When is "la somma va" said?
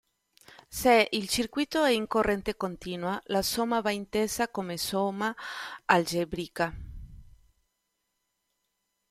3.25-3.91